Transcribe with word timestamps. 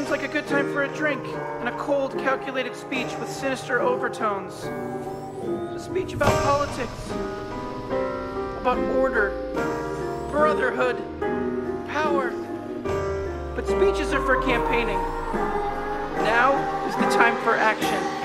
seems 0.00 0.10
like 0.10 0.22
a 0.22 0.32
good 0.32 0.46
time 0.46 0.72
for 0.72 0.84
a 0.84 0.96
drink 0.96 1.22
and 1.58 1.68
a 1.68 1.76
cold, 1.76 2.12
calculated 2.12 2.74
speech 2.74 3.14
with 3.18 3.28
sinister 3.28 3.82
overtones. 3.82 4.64
A 4.64 5.78
speech 5.78 6.14
about 6.14 6.32
politics, 6.42 7.10
about 8.62 8.78
order, 8.96 9.28
brotherhood, 10.30 10.96
power. 11.88 12.30
But 13.54 13.66
speeches 13.66 14.14
are 14.14 14.24
for 14.24 14.42
campaigning. 14.42 14.96
Now 16.24 16.56
is 16.88 16.94
the 16.94 17.14
time 17.14 17.36
for 17.44 17.54
action. 17.54 18.19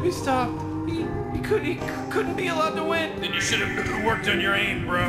To 0.00 0.06
be 0.06 0.12
stopped. 0.12 0.62
He, 0.88 1.06
he, 1.32 1.42
could, 1.42 1.62
he 1.62 1.76
couldn't 2.10 2.36
be 2.36 2.48
allowed 2.48 2.74
to 2.76 2.84
win. 2.84 3.20
Then 3.20 3.32
you 3.32 3.40
should 3.40 3.60
have 3.60 4.04
worked 4.04 4.28
on 4.28 4.40
your 4.40 4.54
aim, 4.54 4.86
bro. 4.86 5.06